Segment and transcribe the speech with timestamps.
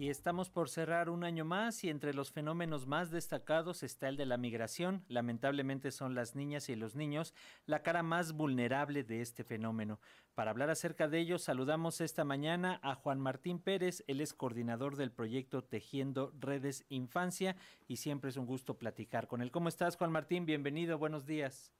[0.00, 4.16] Y estamos por cerrar un año más y entre los fenómenos más destacados está el
[4.16, 5.04] de la migración.
[5.08, 7.34] Lamentablemente son las niñas y los niños
[7.66, 10.00] la cara más vulnerable de este fenómeno.
[10.34, 14.96] Para hablar acerca de ello, saludamos esta mañana a Juan Martín Pérez, él es coordinador
[14.96, 19.50] del proyecto Tejiendo Redes Infancia y siempre es un gusto platicar con él.
[19.50, 20.46] ¿Cómo estás, Juan Martín?
[20.46, 21.74] Bienvenido, buenos días.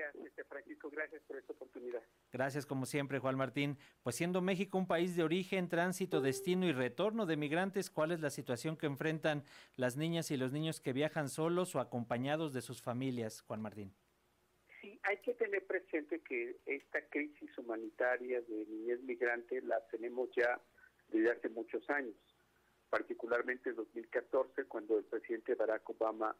[0.00, 2.02] Días, este Francisco, gracias por esta oportunidad.
[2.32, 3.76] Gracias como siempre, Juan Martín.
[4.02, 8.20] Pues siendo México un país de origen, tránsito, destino y retorno de migrantes, ¿cuál es
[8.20, 9.44] la situación que enfrentan
[9.76, 13.92] las niñas y los niños que viajan solos o acompañados de sus familias, Juan Martín?
[14.80, 20.58] Sí, hay que tener presente que esta crisis humanitaria de niñez migrante la tenemos ya
[21.08, 22.16] desde hace muchos años,
[22.88, 26.34] particularmente en 2014, cuando el presidente Barack Obama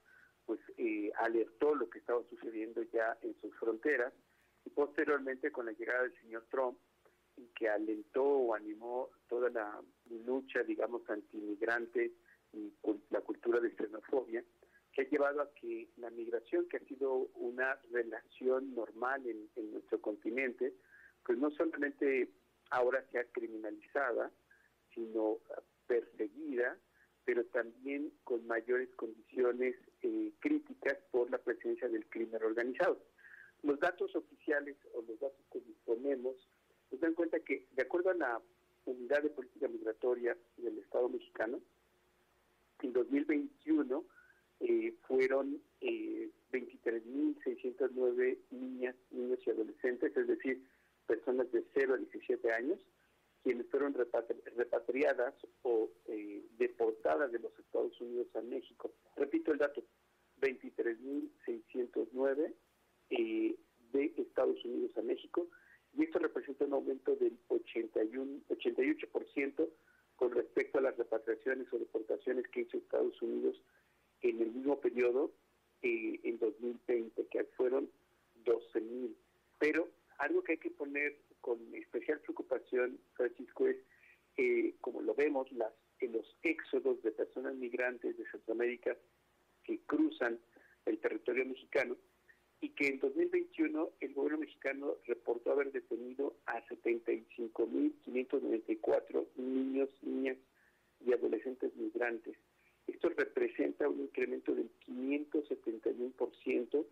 [0.50, 4.12] pues eh, alertó lo que estaba sucediendo ya en sus fronteras
[4.64, 6.76] y posteriormente con la llegada del señor Trump
[7.36, 9.80] y que alentó o animó toda la
[10.26, 12.10] lucha, digamos, antimigrante
[12.52, 12.72] y
[13.10, 14.42] la cultura de xenofobia,
[14.92, 19.70] que ha llevado a que la migración, que ha sido una relación normal en, en
[19.70, 20.74] nuestro continente,
[21.24, 22.28] pues no solamente
[22.70, 24.32] ahora sea criminalizada,
[24.92, 25.38] sino
[25.86, 26.76] perseguida,
[27.30, 32.98] pero también con mayores condiciones eh, críticas por la presencia del crimen organizado.
[33.62, 36.34] Los datos oficiales o los datos que disponemos
[36.90, 38.42] nos dan cuenta que, de acuerdo a la
[38.84, 41.60] Unidad de Política Migratoria del Estado mexicano,
[42.82, 44.04] en 2021
[44.58, 50.66] eh, fueron eh, 23.609 niñas, niños y adolescentes, es decir,
[51.06, 52.80] personas de 0 a 17 años,
[53.44, 56.29] quienes fueron repatriadas o eh,
[56.70, 58.92] deportadas de los Estados Unidos a México.
[59.16, 59.82] Repito el dato,
[60.40, 62.54] 23.609
[63.10, 63.56] eh,
[63.92, 65.48] de Estados Unidos a México,
[65.92, 69.68] y esto representa un aumento del 81, 88%
[70.16, 73.60] con respecto a las repatriaciones o deportaciones que hizo Estados Unidos
[74.22, 75.32] en el mismo periodo
[75.82, 77.90] eh, en 2020, que fueron
[78.44, 79.12] 12.000.
[79.58, 79.88] Pero
[80.18, 83.78] algo que hay que poner con especial preocupación, Francisco, es,
[84.36, 88.96] eh, como lo vemos, las, en los éxodos de personas migrantes de Centroamérica
[89.62, 90.38] que cruzan
[90.86, 91.98] el territorio mexicano
[92.60, 100.38] y que en 2021 el gobierno mexicano reportó haber detenido a 75.594 niños, niñas
[101.04, 102.38] y adolescentes migrantes.
[102.86, 106.86] Esto representa un incremento del 571%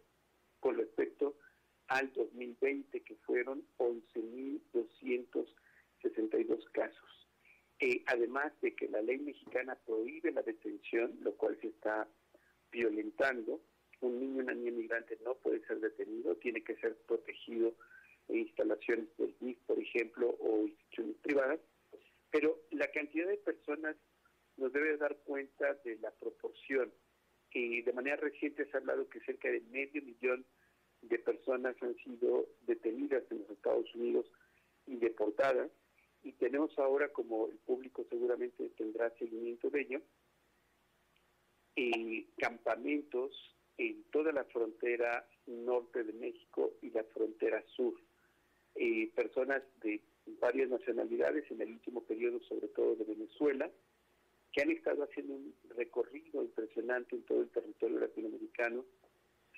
[0.61, 1.37] con respecto
[1.89, 7.28] al 2020, que fueron 11.262 casos.
[7.81, 12.09] Eh, además de que la ley mexicana prohíbe la detención, lo cual se está
[12.73, 13.61] violentando,
[14.01, 17.75] un niño, una niña migrante no puede ser detenido, tiene que ser protegido
[18.29, 21.61] en instalaciones del DIF, por ejemplo, o instituciones privadas,
[22.31, 23.97] pero la cantidad de personas
[24.57, 26.93] nos debe dar cuenta de la proporción.
[27.53, 30.45] Y de manera reciente se ha hablado que cerca de medio millón
[31.03, 34.31] de personas han sido detenidas en los Estados Unidos
[34.87, 35.71] y deportadas,
[36.29, 40.03] y tenemos ahora, como el público seguramente tendrá seguimiento de ello,
[42.37, 43.33] campamentos
[43.79, 47.95] en toda la frontera norte de México y la frontera sur.
[48.75, 50.03] Eh, personas de
[50.41, 53.71] varias nacionalidades, en el último periodo sobre todo de Venezuela,
[54.53, 58.85] que han estado haciendo un recorrido impresionante en todo el territorio latinoamericano,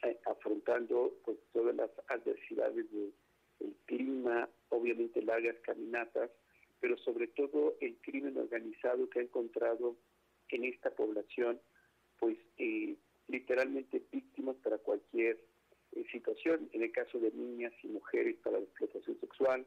[0.04, 6.30] eh, afrontando pues todas las adversidades del clima, obviamente largas caminatas,
[6.80, 9.96] pero sobre todo el crimen organizado que ha encontrado
[10.48, 11.60] en esta población,
[12.18, 12.96] pues eh,
[13.28, 15.38] literalmente víctimas para cualquier
[15.92, 19.66] eh, situación, en el caso de niñas y mujeres para la explotación sexual,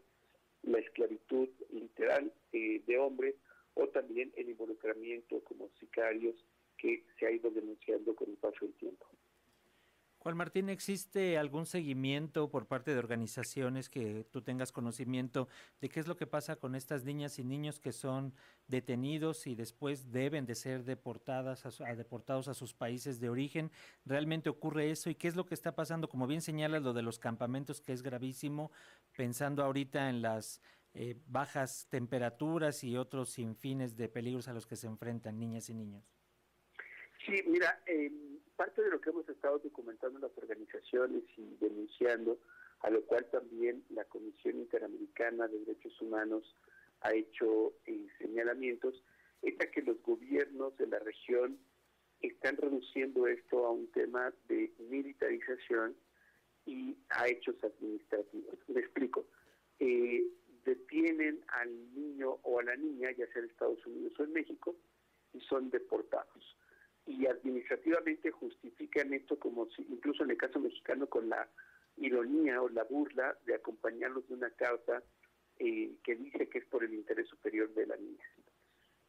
[0.63, 3.35] la esclavitud literal eh, de hombres
[3.75, 6.35] o también el involucramiento como sicarios
[6.77, 9.05] que se ha ido denunciando con el paso del tiempo.
[10.23, 15.49] Juan Martín, ¿existe algún seguimiento por parte de organizaciones que tú tengas conocimiento
[15.81, 18.33] de qué es lo que pasa con estas niñas y niños que son
[18.69, 23.69] detenidos y después deben de ser deportadas a, deportados a sus países de origen?
[24.05, 25.09] ¿Realmente ocurre eso?
[25.09, 26.07] ¿Y qué es lo que está pasando?
[26.07, 28.71] Como bien señalas lo de los campamentos, que es gravísimo,
[29.17, 30.61] pensando ahorita en las
[30.93, 35.73] eh, bajas temperaturas y otros sinfines de peligros a los que se enfrentan niñas y
[35.73, 36.05] niños.
[37.25, 38.09] Sí, mira, eh,
[38.55, 42.39] parte de lo que hemos estado documentando en las organizaciones y denunciando,
[42.81, 46.55] a lo cual también la Comisión Interamericana de Derechos Humanos
[47.01, 49.03] ha hecho eh, señalamientos,
[49.41, 51.59] es que los gobiernos de la región
[52.21, 55.95] están reduciendo esto a un tema de militarización
[56.65, 58.57] y a hechos administrativos.
[58.69, 59.25] Me explico.
[59.79, 60.25] Eh,
[60.63, 64.75] detienen al niño o a la niña, ya sea en Estados Unidos o en México,
[65.33, 66.57] y son deportados.
[67.05, 71.49] Y administrativamente justifican esto como si, incluso en el caso mexicano, con la
[71.97, 75.03] ironía o la burla de acompañarlos de una carta
[75.59, 78.23] eh, que dice que es por el interés superior de la niña.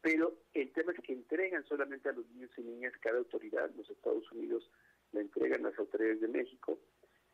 [0.02, 3.88] Pero el tema es que entregan solamente a los niños y niñas cada autoridad, los
[3.88, 4.70] Estados Unidos
[5.12, 6.78] la entregan las autoridades de México,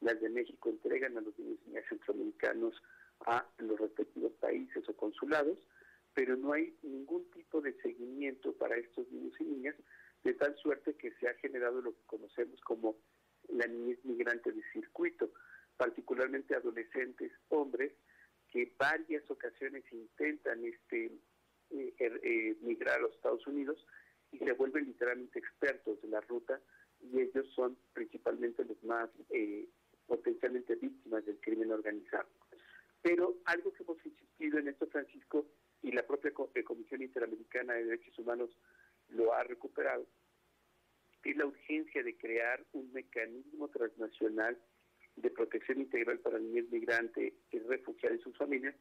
[0.01, 2.81] las de México entregan a los niños y niñas centroamericanos
[3.27, 5.59] a los respectivos países o consulados,
[6.15, 9.75] pero no hay ningún tipo de seguimiento para estos niños y niñas,
[10.25, 12.97] de tal suerte que se ha generado lo que conocemos como
[13.49, 15.31] la niñez migrante de circuito,
[15.77, 17.93] particularmente adolescentes hombres
[18.51, 21.13] que varias ocasiones intentan este
[21.71, 23.87] eh, er, eh, migrar a los Estados Unidos
[24.33, 26.61] y se vuelven literalmente expertos de la ruta
[27.01, 29.69] y ellos son principalmente los más eh,
[30.07, 32.29] potencialmente víctimas del crimen organizado.
[33.03, 35.47] Pero algo que hemos insistido en esto, Francisco,
[35.83, 36.33] y la propia
[36.65, 38.51] Comisión Interamericana de Derechos Humanos
[39.11, 40.07] lo ha recuperado,
[41.25, 44.59] es la urgencia de crear un mecanismo transnacional
[45.17, 48.75] de protección integral para niños migrantes y refugiados y sus familias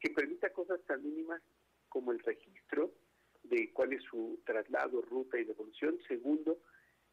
[0.00, 1.42] que permita cosas tan mínimas
[1.88, 2.92] como el registro
[3.42, 5.98] de cuál es su traslado, ruta y devolución.
[6.08, 6.60] Segundo,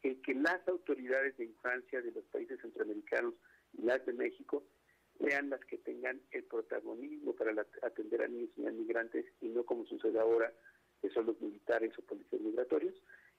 [0.02, 3.34] el que las autoridades de infancia de los países centroamericanos
[3.74, 4.64] y las de México
[5.20, 7.52] sean las que tengan el protagonismo para
[7.82, 10.52] atender a niños y a migrantes y no como sucede ahora,
[11.00, 12.94] que son los militares o policías migratorios.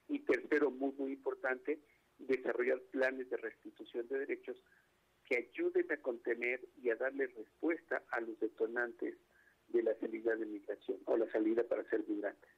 [0.07, 1.79] Y tercero, muy, muy importante,
[2.17, 4.57] desarrollar planes de restitución de derechos
[5.25, 9.15] que ayuden a contener y a darle respuesta a los detonantes
[9.69, 12.49] de la salida de migración o la salida para ser migrantes.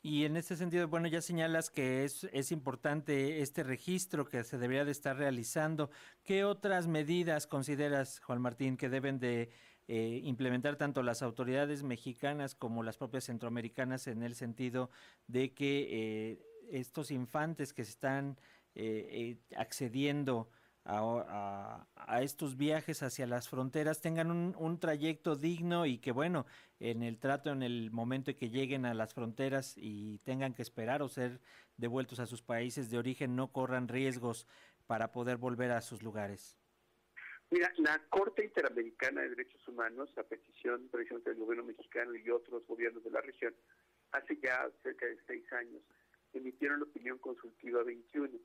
[0.00, 4.58] Y en este sentido, bueno, ya señalas que es, es importante este registro que se
[4.58, 5.88] debería de estar realizando.
[6.24, 9.48] ¿Qué otras medidas consideras, Juan Martín, que deben de
[9.86, 14.90] eh, implementar tanto las autoridades mexicanas como las propias centroamericanas en el sentido
[15.26, 16.38] de que eh,
[16.70, 18.38] estos infantes que están
[18.74, 20.48] eh, accediendo
[20.86, 21.86] a,
[22.20, 26.46] estos viajes hacia las fronteras tengan un, un, trayecto digno y que bueno,
[26.78, 30.62] en el trato, en el momento en que lleguen a las fronteras y tengan que
[30.62, 31.40] esperar o ser
[31.76, 34.46] devueltos a sus países de origen, no corran riesgos
[34.86, 36.58] para poder volver a sus lugares.
[37.54, 42.66] Mira, la Corte Interamericana de Derechos Humanos, a petición precisamente del gobierno mexicano y otros
[42.66, 43.54] gobiernos de la región,
[44.10, 45.80] hace ya cerca de seis años,
[46.32, 48.40] emitieron la opinión consultiva 21.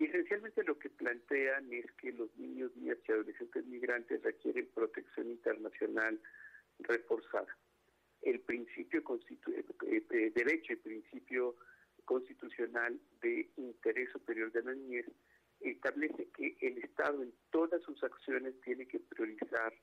[0.00, 5.30] Y esencialmente lo que plantean es que los niños, niñas y adolescentes migrantes requieren protección
[5.30, 6.20] internacional
[6.80, 7.56] reforzada.
[8.22, 9.04] El principio
[9.46, 9.64] eh,
[10.10, 11.54] eh, derecho y principio
[12.04, 15.06] constitucional de interés superior de la niñez
[15.60, 19.74] establece que el Estado en todas sus acciones tiene que priorizar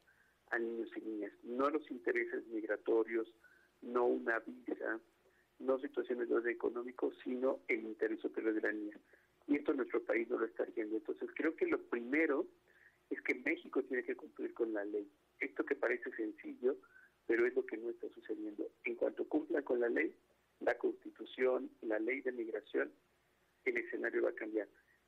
[0.51, 3.27] a niños y niñas, no los intereses migratorios,
[3.81, 4.99] no una visa,
[5.59, 8.99] no situaciones de orden económico, sino el interés superior de la niña.
[9.47, 10.97] Y esto nuestro país no lo está haciendo.
[10.97, 12.47] Entonces creo que lo primero
[13.09, 15.09] es que México tiene que cumplir con la ley.
[15.39, 16.77] Esto que parece sencillo,
[17.27, 18.69] pero es lo que no está sucediendo.
[18.83, 20.15] En cuanto cumpla con la ley,
[20.59, 22.91] la constitución, la ley de migración,
[23.65, 24.67] el escenario va a cambiar.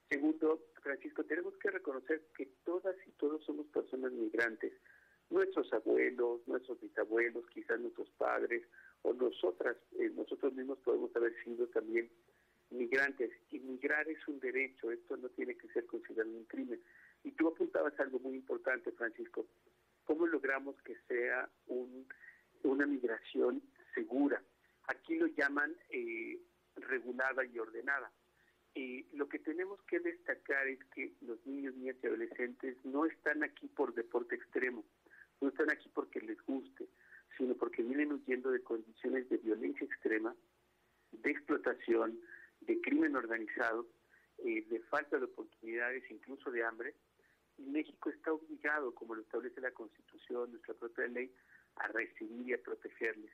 [0.09, 4.71] Segundo, Francisco, tenemos que reconocer que todas y todos somos personas migrantes.
[5.30, 8.63] Nuestros abuelos, nuestros bisabuelos, quizás nuestros padres
[9.01, 12.10] o nosotras, eh, nosotros mismos podemos haber sido también
[12.70, 13.31] migrantes.
[13.51, 16.81] Inmigrar es un derecho, esto no tiene que ser considerado un crimen.
[17.25, 19.46] Y tú apuntabas algo muy importante, Francisco.
[20.05, 22.08] ¿Cómo logramos que sea un,
[22.63, 23.62] una migración
[23.93, 24.41] segura?
[24.88, 26.39] Aquí lo llaman eh,
[26.77, 28.10] regulada y ordenada
[29.13, 33.67] lo que tenemos que destacar es que los niños, niñas y adolescentes no están aquí
[33.67, 34.86] por deporte extremo,
[35.41, 36.88] no están aquí porque les guste,
[37.38, 40.36] sino porque vienen huyendo de condiciones de violencia extrema,
[41.12, 42.19] de explotación,
[42.62, 43.88] de crimen organizado,
[44.39, 46.96] eh, de falta de oportunidades, incluso de hambre.
[47.57, 51.34] Y México está obligado, como lo establece la Constitución, nuestra propia ley,
[51.77, 53.31] a recibir y a protegerles.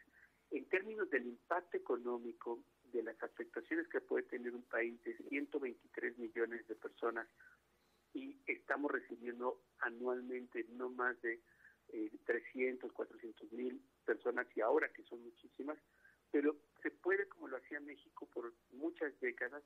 [0.52, 6.18] En términos del impacto económico de las afectaciones que puede tener un país de 123
[6.20, 7.28] millones de personas
[8.14, 11.42] y estamos recibiendo anualmente no más de
[12.26, 15.78] 300, eh, 400 mil personas y ahora que son muchísimas,
[16.32, 19.64] pero se puede, como lo hacía México por muchas décadas,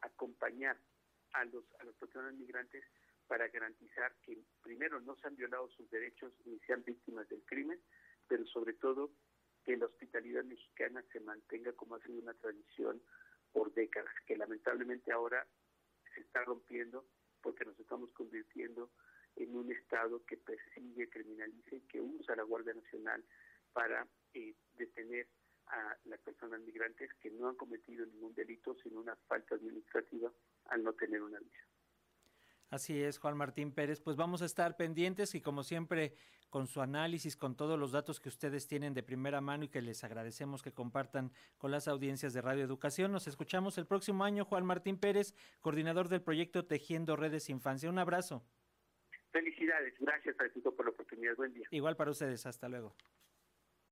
[0.00, 0.76] acompañar
[1.32, 2.84] a los, a las personas migrantes
[3.26, 7.80] para garantizar que primero no se han violado sus derechos ni sean víctimas del crimen,
[8.28, 9.10] pero sobre todo
[9.64, 13.02] que la hospitalidad mexicana se mantenga como ha sido una tradición
[13.52, 15.46] por décadas, que lamentablemente ahora
[16.14, 17.06] se está rompiendo
[17.40, 18.90] porque nos estamos convirtiendo
[19.36, 23.24] en un Estado que persigue, criminaliza y que usa la Guardia Nacional
[23.72, 25.28] para eh, detener
[25.66, 30.32] a las personas migrantes que no han cometido ningún delito, sino una falta administrativa
[30.66, 31.73] al no tener una visa.
[32.74, 34.00] Así es, Juan Martín Pérez.
[34.00, 36.12] Pues vamos a estar pendientes y como siempre
[36.50, 39.80] con su análisis, con todos los datos que ustedes tienen de primera mano y que
[39.80, 43.12] les agradecemos que compartan con las audiencias de Radio Educación.
[43.12, 47.88] Nos escuchamos el próximo año, Juan Martín Pérez, coordinador del proyecto Tejiendo Redes Infancia.
[47.88, 48.42] Un abrazo.
[49.30, 51.36] Felicidades, gracias Francisco por la oportunidad.
[51.36, 51.68] Buen día.
[51.70, 52.96] Igual para ustedes, hasta luego.